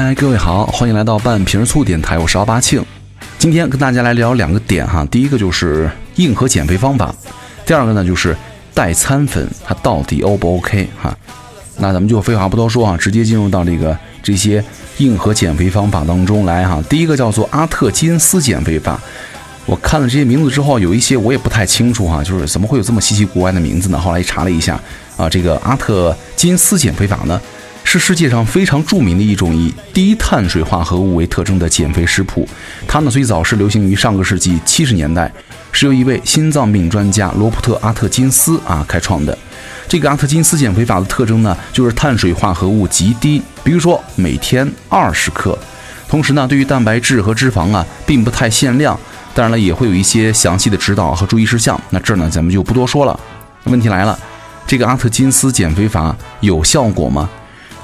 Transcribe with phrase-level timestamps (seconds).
[0.00, 2.80] 嗨，各位好，欢迎来到半瓶醋电台，我是奥巴庆。
[3.36, 7.12] 今天跟大家来聊两个点哈，第一个就是硬核减肥方法，
[7.66, 8.36] 第二个呢就是
[8.72, 11.12] 代餐粉它到底 O 不 OK 哈？
[11.78, 14.64] 那咱们就废话不多说啊，直接进入到这个这些
[14.98, 16.80] 硬核减肥方法当中来哈。
[16.88, 19.00] 第一个叫做阿特金斯减肥法，
[19.66, 23.98] 我看了这些名字之后，有一些我也不太清楚哈，就是怎么会有这么稀奇古怪的名字呢？
[23.98, 24.80] 后来查了一下
[25.16, 27.40] 啊，这个阿特金斯减肥法呢。
[27.90, 32.46] 是世界上非常著名的一种以低碳水化合物为特征的减肥食谱。
[32.86, 35.32] 它呢最早是流行于上个世纪七十年代，
[35.72, 39.36] 是由一位心脏病专家罗伯特·阿特金斯啊开创的。
[39.88, 45.58] 这个阿特金斯减肥法的特征呢，就是碳水化合物极低，比如说每天二十克。
[46.06, 49.00] 同时呢，对于蛋白质和脂肪啊，并不太限量。
[49.32, 51.80] 当然了，也会有一些详细的指导和注意事项。
[51.88, 53.18] 那这儿呢，咱们就不多说了。
[53.64, 54.18] 问题来了，
[54.66, 57.30] 这个阿特金斯减肥法有效果吗？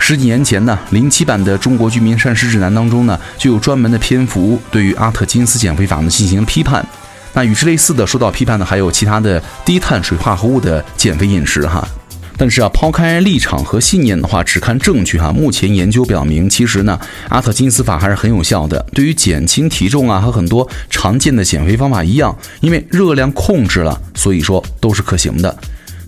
[0.06, 6.86] 十几年前呢，零七版的《中国居民膳食指南》当中呢，就有专门的篇幅对于阿特金斯减肥法呢进行批判。
[7.32, 11.88] 那与之类似的受到批判的还有其他的低碳水化合物的减肥饮食哈。
[12.36, 15.32] 但是啊，抛开立场和信念的话，只看证据哈。
[15.32, 18.84] 目前研究表明，其实呢，阿特金斯法还是很有效的。
[18.92, 25.56] 对于减轻体重啊，和很多常见的减肥方法一样，因为热量控制了，所以说都是可行的。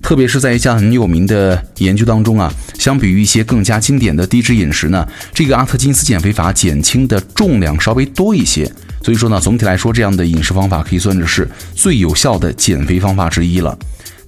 [0.07, 5.05] 特别是在一项很有名的研究当中啊，相比于一些更加经典的低脂饮食呢，
[5.35, 8.71] 这个阿特金斯减肥法减轻的重量稍微多一些。
[9.03, 13.77] 所以说呢，总体来说，这样的饮食方法可以算是最有效的减肥方法之一了。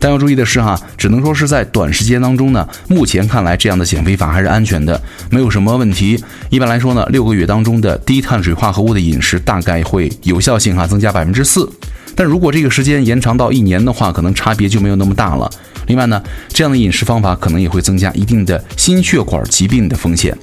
[0.01, 6.20] 但要注意的是哈，只能说是在短时间当中呢，目前看来这样的减肥法还是安全的，没有什么问题。
[6.51, 11.70] 一般来说呢，六个月当中的低碳水化合物的饮食大概会有效性哈增加百分之四。
[12.19, 15.48] 但如果这个时间延长到一年的话，可能差别就没有那么大了。
[15.86, 20.36] 另外呢，这样的饮食方法可能也会增加一定的心血管疾病的风险，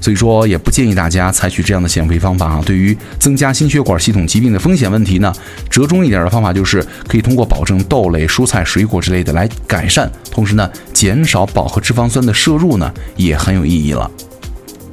[0.00, 2.62] 所以说也不建议大家采取这样的减肥方法啊。
[2.64, 5.32] 对于增加心血管系统疾病的风险问题呢，
[5.68, 14.08] 折中一点的方法就是可以通过保证豆类、蔬菜、水果之类的来改善，同时呢，减少饱和脂肪酸的摄入呢，也很有意义了。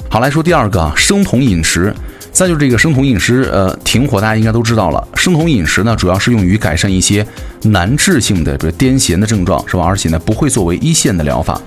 [0.09, 1.93] 好，来说第二个，生酮饮食。
[2.35, 5.07] 再就是这个生酮饮食，呃，停火，大家应该都知道了。
[5.15, 7.25] 生酮饮食呢，主要是用于改善一些
[7.61, 9.85] 难治性的，比如癫痫的症状，是吧？
[9.85, 11.61] 而且呢，不会作为一线的疗法。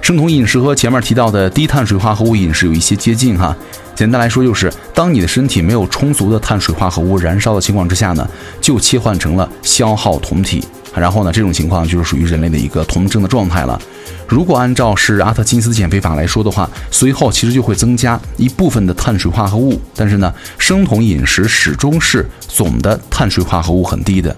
[0.00, 3.56] 生酮饮食和前面提到的低碳水化合物饮食有一些接近哈。
[3.94, 8.28] 简单来说，就是当你的身体没有充足的碳水化合物燃烧的情况之下呢，
[8.60, 10.64] 就切换成了消耗酮体。
[10.94, 13.80] 然后呢，这种情况就是属于人类的一个酮症的状态了。
[14.26, 24.34] 如果按照是阿特金斯减肥法来说的话，随后其实就会增加一部分的碳水化合物，但是呢，生酮饮食始终是总的碳水化合物很低的。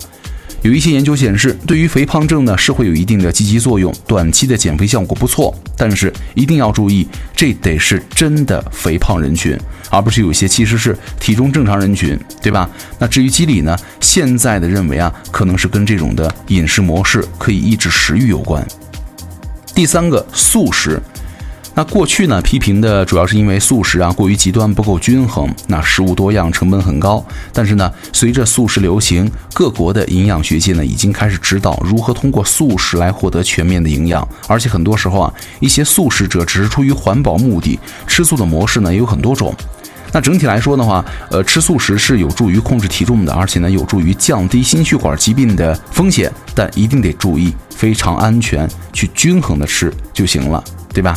[0.63, 5.53] 有一些研究显示，对于肥胖症呢是会有一定的积极作用，短期的减肥效果不错。
[5.77, 9.59] 但是一定要注意，这得是真的肥胖人群，
[9.91, 12.71] 而不是有些其实是体重正常人群，对吧？
[13.01, 18.65] 那至于机理呢，现在的认为啊，可能是跟这种的饮食模式可以抑制食欲有关。
[19.75, 21.03] 第三个，素食。
[21.75, 27.25] 那过去呢，批评的主要是因为素食啊过于极端，不够均衡，那食物多样，成本很高。
[27.51, 34.27] 但是呢，随着素食流行，各国的营养学界呢已经开始指导如何通过素食来获得全面的营养。
[34.47, 39.55] 而且很多时候啊，一些素食者只是出于环保目的，吃素的模式呢也有很多种。
[40.13, 46.31] 那整体来说的话，呃，吃素食是有助于控制体重的，而且呢有助于降低心血管疾病的风险。
[46.55, 50.63] 但一定得注意，非常安全，去均衡的吃就行了，
[50.93, 51.17] 对吧？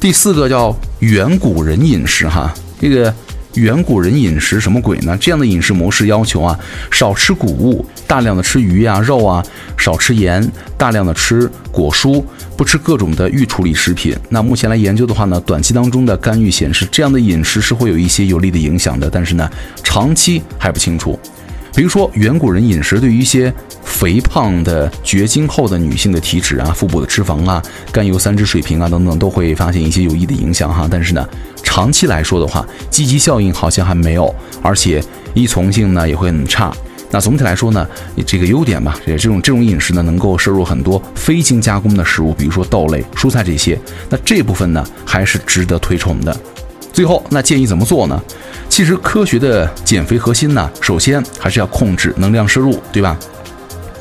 [0.00, 3.12] 第四个叫远古人饮食，哈，这个
[3.54, 5.16] 远古人饮食什么鬼呢？
[5.20, 9.44] 这样的饮食模式要求啊，少吃谷物，大量的吃鱼啊、肉啊，
[9.76, 12.22] 少吃盐，大量的吃果蔬，
[12.56, 14.16] 不吃各种的预处理食品。
[14.28, 19.50] 那目前来研究的话呢，短期当中的干预显示，这样的饮食是会有一些有利的影响的，但是呢，
[19.82, 21.18] 长期还不清楚。
[21.78, 23.54] 比如说，远古人饮食对于一些
[23.84, 30.88] 肥胖的绝经后的女性的体脂啊、腹部的脂肪啊、甘油三酯水平啊等等，都会发现一些有益的影响哈。
[30.90, 31.24] 但是呢，
[31.62, 35.00] 长期来说的话，积极效应好像还没有，而且
[35.34, 36.74] 依从性呢也会很差。
[37.12, 37.88] 那总体来说呢，
[38.26, 43.78] 这个优点吧，也这种这种饮食呢，能够摄入很多非精加工的食物，比如说豆类、蔬菜这些。
[44.10, 46.36] 那这部分呢，还是值得推崇的。
[46.98, 48.20] 最后，那建议怎么做呢？
[48.68, 53.16] 其实科学的减肥核心呢，首先还是要控制能量摄入，对吧？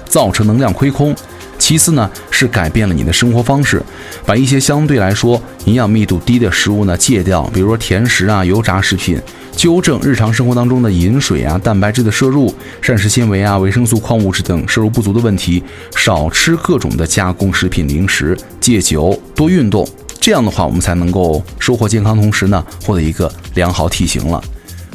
[0.05, 1.15] 造成能量亏空。
[1.59, 3.79] 其次呢，是改变了你的生活方式，
[4.25, 9.21] 把一些相对来说营养密度低的食物呢戒掉，比如说甜食啊、油炸食品。
[9.55, 12.51] 纠正日常生活当中的饮水啊、蛋白质的摄入、
[12.81, 15.63] 膳食纤维啊、维生素、矿物质等摄入不足的问题。
[15.95, 19.87] 少吃各种的加工食品、零食，戒酒，多运动。
[20.19, 24.43] 这样的话我们才能够收获健康，同时呢获得一个良好体型了。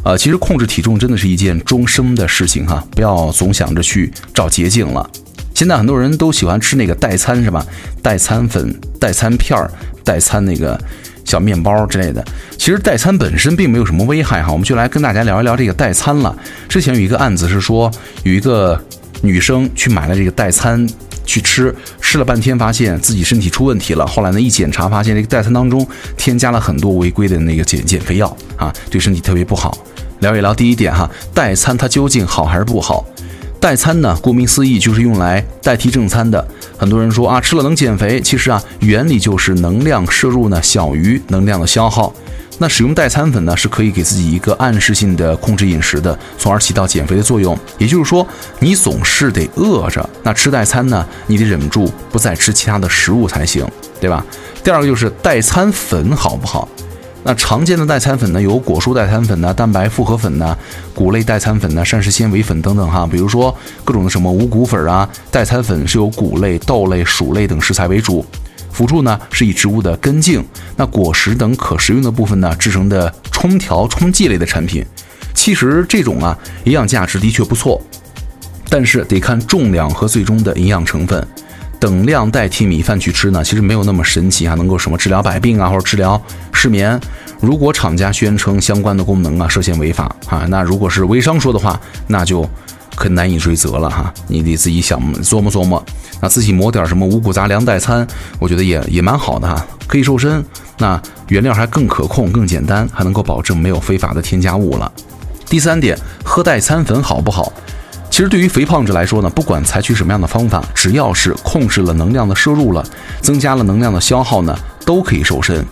[0.04, 5.08] 呃，其实控制体重真的是一件终生的事情哈，不要总想着去找捷径了。
[5.54, 7.64] 现在很多人都喜欢吃那个代餐是吧？
[8.02, 9.70] 代餐粉、代餐片儿、
[10.02, 10.76] 代餐那个
[11.25, 12.25] 小面包之类的。
[12.58, 16.36] 其实代餐本身并没有什么危害哈，我们就来跟大家聊一聊这个代餐了。
[16.68, 17.88] 之前有一个案子是说，
[18.25, 18.82] 有一个
[19.20, 20.84] 女生去买了这个代餐
[21.24, 24.06] 去吃，吃了半天发现自己身体出问题了。
[24.06, 25.86] 后来呢一检查发现这个代餐当中
[26.16, 29.76] 添加了很多违规的那个减减肥药啊，对身体特别不好。
[30.20, 33.04] 聊一聊第一点哈，代餐它究竟好还是不好？
[33.58, 36.44] 代餐呢，顾名思义就是用来代替正餐的。
[36.76, 42.12] 很多人说啊，吃了能减肥，其实啊，原理就是能量摄入呢小于能量的消耗。
[42.62, 47.59] 那使用代餐粉呢，是可以给自己一个暗示性的控制饮食的，从而起到减肥的作用。
[47.76, 48.25] 也就是说，
[48.61, 53.69] 你总是得饿着，那吃代餐呢，你得忍住不再吃其他的食物才行，
[54.00, 54.25] 对吧？
[54.62, 56.69] 第二个就是代餐粉好不好？
[57.25, 60.56] 那常见的代餐粉呢，有果蔬代餐粉呢、蛋白复合粉呢、
[60.94, 63.05] 谷类代餐粉呢、膳食纤维粉等等哈。
[63.11, 63.53] 比如说
[63.85, 68.25] 各种的什么五谷粉啊，代餐粉是由谷类、豆类、薯类等食材为主，
[68.72, 70.42] 辅助呢是以植物的根茎、
[70.76, 74.84] 那果实等可食用的部分呢制成的冲调、冲剂类的产品。
[75.34, 77.80] 其实这种啊营养价值的确不错，
[78.69, 81.26] 但是得看重量和最终的营养成分。
[81.78, 86.20] 等量代替米饭去吃呢，其实没有那么神奇啊，能够什么治疗百病啊，或者治疗
[86.52, 87.00] 失眠。
[87.40, 92.48] 如果厂家宣称相关的功能啊涉嫌违法啊，那如果是微商说的话，那就
[92.94, 94.12] 可难以追责了哈。
[94.26, 95.84] 你得自己想琢磨琢磨，
[96.20, 98.06] 那自己磨点什么五谷杂粮代餐，
[98.38, 100.44] 我觉得也也蛮好的哈，可以瘦身。
[100.78, 104.90] 那原料还更可控、更简单，还能够保证没有非法的添加物了。
[105.46, 107.52] 第三点，喝代餐粉好不好？
[108.10, 112.84] 其实对于肥胖者来说呢，不管采取什么样的方法，只要是控制了能量的摄入了，
[113.20, 115.64] 增加了能量的消耗呢，都可以瘦身。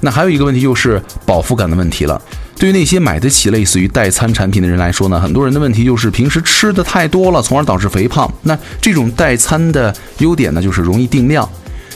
[0.00, 2.20] 那还有一个问题就是饱腹感的问题了。
[2.56, 8.32] 对于那些买得起类似于代餐产品的人来说呢，很多人的问题就是平时吃的太多了，从而导致肥胖。
[8.42, 11.48] 那这种代餐的优点呢，就是容易定量。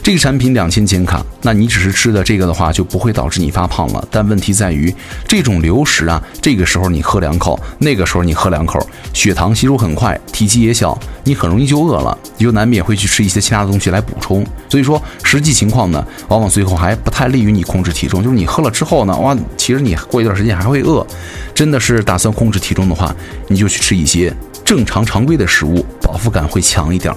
[0.03, 4.09] 这个产品两千千卡，那你只是吃的这个的话，就不会导致你发胖了。
[4.11, 4.95] 但问题在于，
[5.27, 8.81] 这种流食啊，这个时候你喝两口，那个时候你喝两口，
[9.13, 14.47] 血糖吸收很快，体积也小，你很容易就饿了，你就难免会去吃一些其他的东西来补充。
[14.71, 18.23] 所以说，实际情况呢，往往最后还不太利于你控制体重。
[18.23, 21.07] 就是你喝了之后呢，哇，其实你过一段时间还会饿。
[21.55, 23.15] 真的是打算控制体重的话，
[23.49, 24.33] 你就去吃一些
[24.65, 27.13] 正常常规的食物，饱腹感会强一点。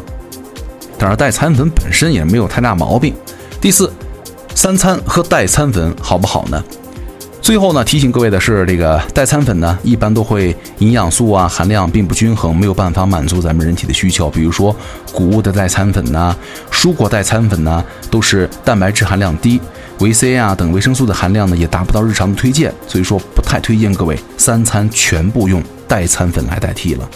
[1.02, 3.12] 当然，代餐粉本身也没有太大毛病。
[3.60, 3.92] 第四，
[4.54, 6.64] 三餐喝代餐粉好不好呢？
[7.42, 14.30] 最后呢，提醒各位的是，这个代餐粉呢，一般都会营养素啊含量并不均衡，没有办法满足咱们人体的需求。
[14.30, 14.76] 比如说
[15.12, 16.36] 谷物的代餐粉呐，
[16.72, 19.60] 蔬果代餐粉呐，都是蛋白质含量低，
[20.02, 27.10] 维 C 啊等维生素的含量呢也达不到日常的推荐，所以说不太推荐各位三餐全部用代餐粉来代替了。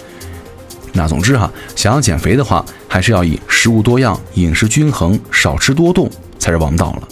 [0.96, 6.10] 那总之哈，想要减肥的话，还是要以食物多样、饮食均衡、少吃多动
[6.40, 7.08] 才是王道了。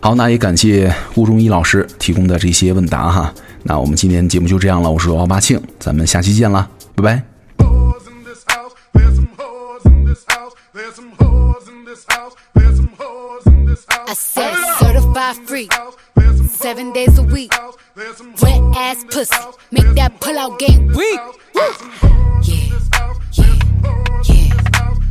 [0.00, 3.34] 好，那也感谢顾中医老师提供的这些问答哈。
[3.64, 7.22] 那我们今天节目就这样了，我是奥巴庆，咱们下期见啦，拜拜。
[22.40, 22.77] Yeah,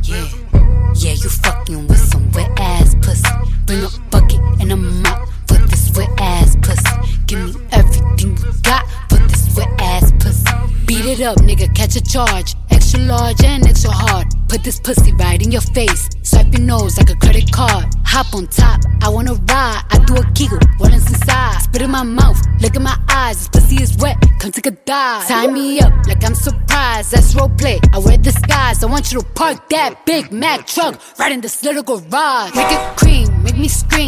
[0.08, 3.28] you fucking with some wet ass pussy.
[3.66, 7.18] Bring a bucket and a mop for this wet ass pussy.
[7.26, 10.50] Give me everything you got for this wet ass pussy.
[10.86, 12.54] Beat it up, nigga, catch a charge.
[12.70, 14.37] Extra large and extra hard.
[14.48, 16.08] Put this pussy right in your face.
[16.22, 17.86] Swipe your nose like a credit card.
[18.04, 19.82] Hop on top, I wanna ride.
[19.90, 21.60] I do a giggle, what is inside?
[21.60, 23.36] Spit in my mouth, look in my eyes.
[23.36, 25.28] This pussy is wet, come take a dive.
[25.28, 27.12] Tie me up like I'm surprised.
[27.12, 27.78] That's roleplay.
[27.92, 28.82] I wear disguise.
[28.82, 32.54] I want you to park that Big Mac truck right in this little garage.
[32.54, 34.07] Make it cream, make me scream.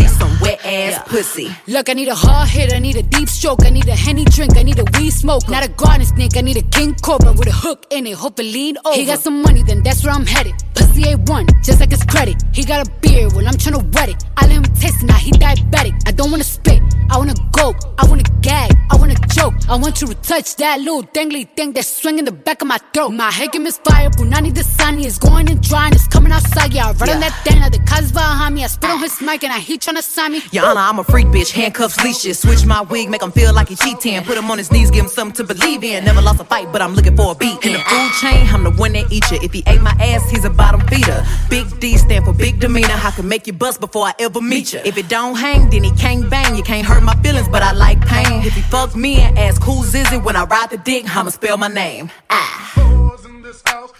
[0.00, 1.48] see some wet ass pussy.
[1.66, 4.24] Look, I need a hard hit, I need a deep stroke, I need a henny
[4.24, 5.48] drink, I need a weed smoke.
[5.48, 8.40] Not a garden snake, I need a king cobra with a hook in it, hope
[8.40, 8.96] it lean over.
[8.96, 10.54] He got some money, then that's where I'm headed.
[10.74, 12.42] Pussy A1, just like his credit.
[12.52, 14.24] He got a beard, well, I'm tryna wet it.
[14.36, 15.94] I let him taste it, now he diabetic.
[16.06, 19.54] I don't wanna spit, I wanna go, I wanna gag, I wanna choke.
[19.68, 22.78] I want you to touch that little dangly thing that's swinging the back of my
[22.92, 23.10] throat.
[23.10, 26.72] My head can misfire, Punani the sunny is going and drying, it's coming outside.
[26.72, 28.64] Yeah, I run on that thing, like the cuz behind me.
[28.64, 30.42] I spit on his mic and I he tryna sign me.
[30.58, 32.40] Honor, I'm a freak bitch, handcuffs, leashes.
[32.40, 34.22] Switch my wig, make him feel like he cheating.
[34.24, 36.04] Put him on his knees, give him something to believe in.
[36.04, 37.64] Never lost a fight, but I'm looking for a beat.
[37.64, 39.38] In the food chain, I'm the one that eat you.
[39.40, 41.24] If he ate my ass, he's a bottom feeder.
[41.48, 42.88] Big D stand for big demeanor.
[42.94, 44.80] I can make you bust before I ever meet you.
[44.84, 46.56] If it don't hang, then he can't bang.
[46.56, 48.42] You can't hurt my feelings, but I like pain.
[48.42, 51.30] If he fuck me and ask who's is it when I ride the dick, I'ma
[51.30, 52.10] spell my name.
[52.30, 52.72] Ah.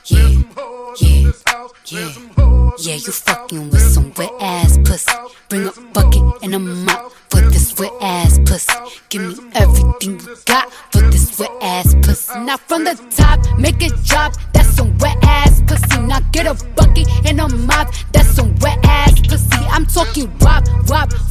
[0.07, 0.29] Yeah,
[1.01, 1.29] yeah,
[1.87, 2.71] yeah.
[2.79, 5.13] Yeah, you fucking with some wet ass pussy.
[5.49, 6.23] Bring a bucket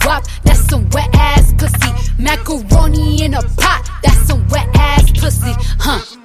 [0.10, 0.24] wop.
[0.44, 1.92] That's some wet ass pussy.
[2.18, 3.82] Macaroni in a pot.
[4.04, 6.19] That's some wet ass pussy, huh?